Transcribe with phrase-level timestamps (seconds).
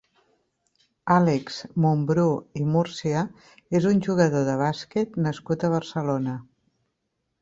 [1.15, 2.23] Àlex Mumbrú
[2.61, 3.21] i Múrcia
[3.81, 6.39] és un jugador de bàsquet nascut a Barcelona.